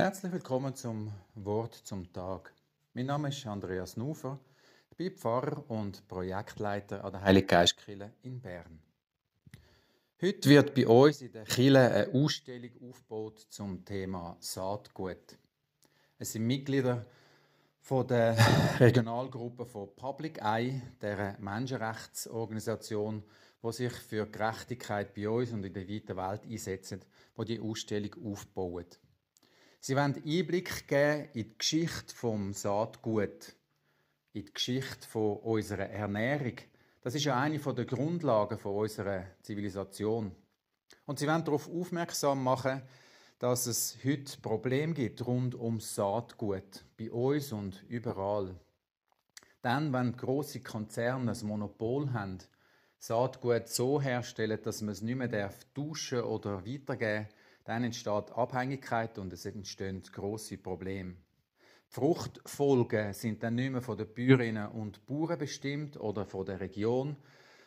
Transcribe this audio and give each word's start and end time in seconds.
Herzlich 0.00 0.32
willkommen 0.32 0.74
zum 0.74 1.12
Wort 1.34 1.74
zum 1.74 2.10
Tag. 2.10 2.54
Mein 2.94 3.04
Name 3.04 3.28
ist 3.28 3.46
Andreas 3.46 3.98
Nufer. 3.98 4.40
Ich 4.90 4.96
bin 4.96 5.12
Pfarrer 5.14 5.62
und 5.68 6.08
Projektleiter 6.08 7.04
an 7.04 7.12
der 7.12 7.20
Heiliggeistkirche 7.20 8.10
in 8.22 8.40
Bern. 8.40 8.80
Heute 10.22 10.48
wird 10.48 10.74
bei 10.74 10.86
uns 10.86 11.20
in 11.20 11.32
der 11.32 11.44
Kirche 11.44 11.78
eine 11.78 12.08
Ausstellung 12.14 12.70
aufgebaut 12.88 13.46
zum 13.50 13.84
Thema 13.84 14.38
Saatgut. 14.40 15.36
Es 16.18 16.32
sind 16.32 16.46
Mitglieder 16.46 17.04
von 17.82 18.06
der 18.06 18.38
Regionalgruppe 18.80 19.66
von 19.66 19.94
Public 19.94 20.40
Eye, 20.40 20.80
der 21.02 21.36
Menschenrechtsorganisation, 21.38 23.22
die 23.62 23.72
sich 23.72 23.92
für 23.92 24.24
Gerechtigkeit 24.26 25.12
bei 25.12 25.28
uns 25.28 25.52
und 25.52 25.62
in 25.62 25.74
der 25.74 25.86
weiten 25.86 26.16
Welt 26.16 26.46
einsetzt, 26.46 27.06
die 27.36 27.44
die 27.44 27.60
Ausstellung 27.60 28.14
aufbaut. 28.24 28.98
Sie 29.82 29.96
wollen 29.96 30.22
Einblick 30.26 30.86
geben 30.88 31.30
in 31.32 31.44
die 31.44 31.56
Geschichte 31.56 32.14
vom 32.14 32.52
Saatgut, 32.52 33.54
in 34.34 34.44
die 34.44 34.52
Geschichte 34.52 35.08
von 35.08 35.38
unserer 35.38 35.88
Ernährung. 35.88 36.56
Das 37.00 37.14
ist 37.14 37.24
ja 37.24 37.40
eine 37.40 37.58
der 37.58 37.86
Grundlagen 37.86 38.58
von 38.58 38.76
unserer 38.76 39.24
Zivilisation. 39.40 40.36
Und 41.06 41.18
sie 41.18 41.26
wollen 41.26 41.46
darauf 41.46 41.66
aufmerksam 41.66 42.44
machen, 42.44 42.82
dass 43.38 43.64
es 43.64 43.96
heute 44.04 44.38
Probleme 44.42 44.92
gibt 44.92 45.26
rund 45.26 45.54
ums 45.54 45.94
Saatgut, 45.94 46.84
bei 46.98 47.10
uns 47.10 47.50
und 47.50 47.82
überall. 47.88 48.54
Dann, 49.62 49.94
wenn 49.94 50.14
große 50.14 50.60
Konzerne 50.60 51.32
ein 51.32 51.46
Monopol 51.46 52.12
haben, 52.12 52.36
Saatgut 52.98 53.68
so 53.68 53.98
herstellen, 53.98 54.60
dass 54.62 54.82
man 54.82 54.92
es 54.92 55.00
nicht 55.00 55.16
mehr 55.16 55.50
tauschen 55.74 56.20
oder 56.20 56.66
weitergeben 56.66 57.28
darf, 57.28 57.39
dann 57.70 57.84
entsteht 57.84 58.32
Abhängigkeit 58.32 59.16
und 59.18 59.32
es 59.32 59.46
entstehen 59.46 60.02
große 60.02 60.58
Probleme. 60.58 61.14
Fruchtfolgen 61.86 63.12
sind 63.12 63.44
dann 63.44 63.54
nicht 63.54 63.70
mehr 63.70 63.80
von 63.80 63.96
den 63.96 64.12
Bäuerinnen 64.12 64.72
und 64.72 65.06
Bauern 65.06 65.38
bestimmt 65.38 65.96
oder 65.96 66.26
von 66.26 66.44
der 66.46 66.58
Region, 66.58 67.16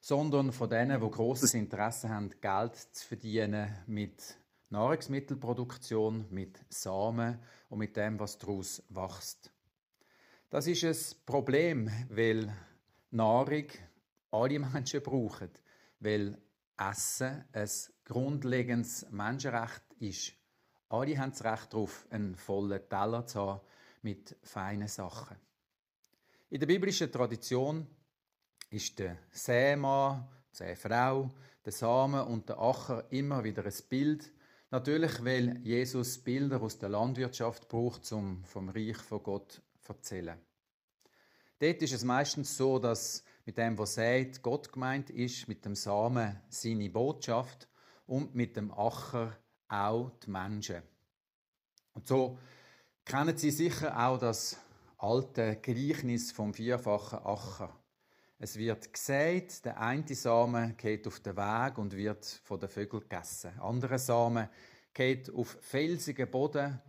sondern 0.00 0.52
von 0.52 0.70
denen, 0.70 1.00
die 1.00 1.10
großes 1.10 1.54
Interesse 1.54 2.10
haben, 2.10 2.30
Geld 2.40 2.76
zu 2.76 3.08
verdienen 3.08 3.76
mit 3.88 4.38
Nahrungsmittelproduktion, 4.70 6.26
mit 6.30 6.60
Samen 6.68 7.40
und 7.68 7.78
mit 7.78 7.96
dem, 7.96 8.20
was 8.20 8.38
daraus 8.38 8.84
wächst. 8.90 9.52
Das 10.48 10.68
ist 10.68 10.84
ein 10.84 11.26
Problem, 11.26 11.90
weil 12.08 12.52
Nahrung 13.10 13.66
alle 14.30 14.60
Menschen 14.60 15.02
brauchen, 15.02 15.50
weil 15.98 16.38
Essen 16.78 17.44
ein 17.52 17.70
grundlegendes 18.04 19.06
Menschenrecht 19.10 19.82
ist. 19.98 20.32
Alle 20.88 21.18
haben 21.18 21.32
das 21.32 21.44
Recht 21.44 21.72
darauf, 21.72 22.06
einen 22.10 22.34
vollen 22.36 22.88
Teller 22.88 23.26
zu 23.26 23.40
haben 23.40 23.60
mit 24.02 24.36
feinen 24.42 24.88
Sachen. 24.88 25.36
In 26.50 26.60
der 26.60 26.66
biblischen 26.66 27.12
Tradition 27.12 27.86
ist 28.70 28.98
der 28.98 29.18
Sämann, 29.30 30.26
die 30.52 30.56
Säfrau, 30.56 31.30
der 31.64 31.72
Samen 31.72 32.26
und 32.26 32.48
der 32.48 32.58
Acher 32.58 33.04
immer 33.10 33.44
wieder 33.44 33.64
ein 33.64 33.74
Bild. 33.88 34.32
Natürlich, 34.70 35.24
weil 35.24 35.58
Jesus 35.58 36.18
Bilder 36.18 36.62
aus 36.62 36.78
der 36.78 36.88
Landwirtschaft 36.88 37.68
braucht, 37.68 38.10
um 38.12 38.44
vom 38.44 38.68
Reich 38.68 38.96
von 38.98 39.22
Gott 39.22 39.60
zu 39.80 39.92
erzählen. 39.92 40.38
Dort 41.58 41.82
ist 41.82 41.92
es 41.92 42.04
meistens 42.04 42.56
so, 42.56 42.78
dass 42.78 43.24
mit 43.48 43.56
dem, 43.56 43.78
was 43.78 43.94
sagt, 43.94 44.42
Gott 44.42 44.70
gemeint 44.70 45.08
ist, 45.08 45.48
mit 45.48 45.64
dem 45.64 45.74
Samen 45.74 46.38
seine 46.50 46.90
Botschaft 46.90 47.66
und 48.06 48.34
mit 48.34 48.58
dem 48.58 48.70
Acher 48.70 49.38
auch 49.68 50.10
die 50.22 50.28
Menschen. 50.28 50.82
Und 51.94 52.06
so 52.06 52.38
kennen 53.06 53.38
Sie 53.38 53.50
sicher 53.50 53.98
auch 53.98 54.18
das 54.18 54.58
alte 54.98 55.56
Gleichnis 55.62 56.30
vom 56.30 56.52
vierfachen 56.52 57.20
Acher. 57.20 57.74
Es 58.38 58.56
wird 58.56 58.92
gesagt, 58.92 59.64
der 59.64 59.80
eine 59.80 60.14
Samen 60.14 60.76
geht 60.76 61.06
auf 61.06 61.20
den 61.20 61.38
Weg 61.38 61.78
und 61.78 61.96
wird 61.96 62.26
von 62.26 62.60
den 62.60 62.68
Vögeln 62.68 63.08
gegessen. 63.08 63.58
Andere 63.60 63.98
Samen 63.98 64.50
geht 64.92 65.32
auf 65.34 65.56
felsigen 65.62 66.30
Boden 66.30 66.82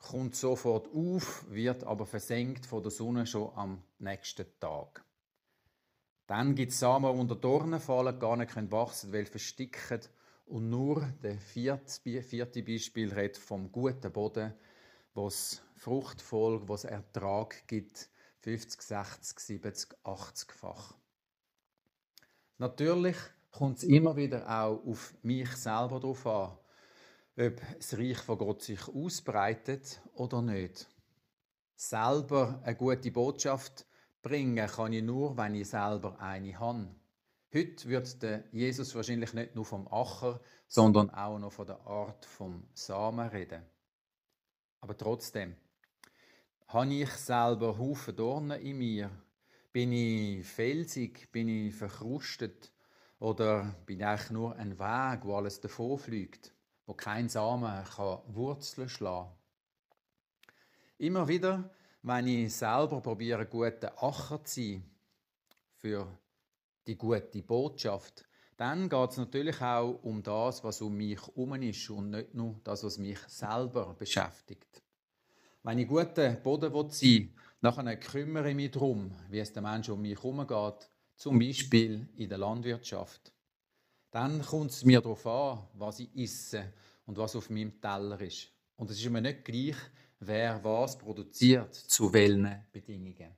kommt 0.00 0.34
sofort 0.34 0.88
auf, 0.92 1.44
wird 1.48 1.84
aber 1.84 2.04
versenkt 2.04 2.66
von 2.66 2.82
der 2.82 2.90
Sonne 2.90 3.28
schon 3.28 3.52
am 3.54 3.84
nächsten 4.00 4.46
Tag. 4.58 5.04
Dann 6.30 6.54
gibt 6.54 6.70
es 6.70 6.78
Samen, 6.78 7.12
die 7.12 7.18
unter 7.18 7.34
Dornen 7.34 7.80
fallen, 7.80 8.16
gar 8.20 8.36
nicht 8.36 8.54
wachsen 8.70 9.10
können, 9.10 9.24
weil 9.24 9.26
versticken. 9.26 10.00
Und 10.46 10.70
nur 10.70 11.00
der 11.24 11.36
vierte, 11.36 12.22
vierte 12.22 12.62
Beispiel 12.62 13.12
redet 13.12 13.36
vom 13.36 13.72
guten 13.72 14.12
Boden, 14.12 14.54
wo 15.12 15.26
es 15.26 15.60
Fruchtfolge, 15.74 16.68
wo 16.68 16.74
es 16.74 16.84
Ertrag 16.84 17.66
gibt, 17.66 18.08
50, 18.42 18.80
60, 18.80 19.40
70, 19.40 19.90
80-fach. 20.04 20.94
Natürlich 22.58 23.16
kommt 23.50 23.78
es 23.78 23.82
immer 23.82 24.14
wieder 24.14 24.48
auch 24.48 24.86
auf 24.86 25.12
mich 25.22 25.50
selber 25.56 25.98
drauf 25.98 26.24
an, 26.28 26.56
ob 27.44 27.60
das 27.76 27.98
Reich 27.98 28.18
von 28.18 28.38
Gott 28.38 28.62
sich 28.62 28.86
ausbreitet 28.86 30.00
oder 30.14 30.42
nicht. 30.42 30.88
Selber 31.74 32.60
eine 32.62 32.76
gute 32.76 33.10
Botschaft 33.10 33.84
bringen 34.22 34.66
kann 34.66 34.92
ich 34.92 35.02
nur, 35.02 35.36
wenn 35.36 35.54
ich 35.54 35.68
selber 35.68 36.20
eine 36.20 36.58
habe. 36.58 36.94
Heute 37.52 37.88
wird 37.88 38.22
der 38.22 38.44
Jesus 38.52 38.94
wahrscheinlich 38.94 39.32
nicht 39.32 39.54
nur 39.54 39.64
vom 39.64 39.88
Acher, 39.92 40.40
sondern 40.68 41.10
auch 41.10 41.38
noch 41.38 41.52
von 41.52 41.66
der 41.66 41.80
Art 41.86 42.24
vom 42.26 42.68
Samen 42.74 43.28
reden. 43.28 43.62
Aber 44.80 44.96
trotzdem, 44.96 45.56
habe 46.68 46.94
ich 46.94 47.10
selber 47.10 47.78
Haufen 47.78 48.16
Dornen 48.16 48.60
in 48.60 48.78
mir? 48.78 49.10
Bin 49.72 49.92
ich 49.92 50.46
felsig? 50.46 51.30
Bin 51.32 51.48
ich 51.48 51.74
verkrustet? 51.74 52.72
Oder 53.18 53.74
bin 53.86 54.00
ich 54.00 54.30
nur 54.30 54.56
ein 54.56 54.78
Weg, 54.78 55.24
wo 55.24 55.36
alles 55.36 55.60
davonfliegt? 55.60 56.54
wo 56.90 56.94
kein 56.94 57.28
Samen 57.28 57.84
kann 57.84 58.18
Wurzeln 58.26 58.88
schlagen 58.88 59.30
Immer 60.98 61.28
wieder, 61.28 61.70
wenn 62.02 62.26
ich 62.26 62.54
selber 62.54 63.00
probiere, 63.00 63.46
guter 63.46 63.92
Acher 64.02 64.42
zu 64.44 64.60
sein 64.60 64.84
für 65.76 66.06
die 66.86 66.96
gute 66.96 67.42
Botschaft, 67.42 68.24
dann 68.56 68.88
geht 68.88 69.10
es 69.10 69.16
natürlich 69.16 69.60
auch 69.60 69.98
um 70.02 70.22
das, 70.22 70.62
was 70.62 70.82
um 70.82 70.96
mich 70.96 71.20
herum 71.20 71.54
ist 71.62 71.88
und 71.90 72.10
nicht 72.10 72.34
nur 72.34 72.60
das, 72.64 72.84
was 72.84 72.98
mich 72.98 73.18
selber 73.26 73.94
beschäftigt. 73.98 74.82
Wenn 75.62 75.78
ich 75.78 75.88
guter 75.88 76.32
Boden 76.32 76.90
sein 76.90 77.10
will, 77.10 77.28
nachher 77.60 77.96
kümmere 77.96 78.50
ich 78.50 78.56
mich 78.56 78.70
darum, 78.70 79.12
wie 79.28 79.38
es 79.38 79.52
den 79.52 79.62
Menschen 79.62 79.94
um 79.94 80.02
mich 80.02 80.16
herum 80.16 80.46
geht, 80.46 80.90
zum 81.16 81.38
Beispiel 81.38 82.08
in 82.16 82.28
der 82.28 82.38
Landwirtschaft. 82.38 83.32
Dann 84.10 84.42
kommt 84.42 84.70
es 84.70 84.84
mir 84.84 85.00
darauf 85.00 85.26
an, 85.26 85.66
was 85.74 86.00
ich 86.00 86.14
esse 86.16 86.72
und 87.06 87.18
was 87.18 87.36
auf 87.36 87.50
meinem 87.50 87.80
Teller 87.80 88.20
ist. 88.20 88.48
Und 88.76 88.90
es 88.90 88.98
ist 88.98 89.10
mir 89.10 89.20
nicht 89.20 89.44
gleich, 89.44 89.76
wer 90.20 90.62
was 90.62 90.96
produziert, 90.96 91.74
zu 91.74 92.12
welchen 92.12 92.64
Bedingungen. 92.72 93.36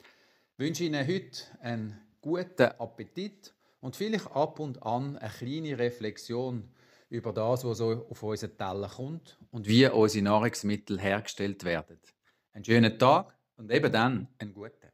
Ich 0.00 0.58
wünsche 0.58 0.84
Ihnen 0.84 1.06
heute 1.06 1.42
einen 1.60 2.00
guten 2.20 2.62
Appetit 2.78 3.54
und 3.80 3.96
vielleicht 3.96 4.30
ab 4.32 4.58
und 4.58 4.82
an 4.82 5.16
eine 5.18 5.30
kleine 5.30 5.78
Reflexion 5.78 6.68
über 7.08 7.32
das, 7.32 7.64
was 7.64 7.78
so 7.78 8.06
auf 8.08 8.22
unseren 8.22 8.56
Teller 8.56 8.88
kommt 8.88 9.38
und 9.50 9.66
wie 9.66 9.86
unsere 9.86 10.24
Nahrungsmittel 10.24 10.98
hergestellt 10.98 11.64
werden. 11.64 11.98
Einen 12.52 12.64
schönen 12.64 12.98
Tag 12.98 13.36
und 13.56 13.70
eben 13.70 13.92
dann 13.92 14.28
einen 14.38 14.54
guten. 14.54 14.91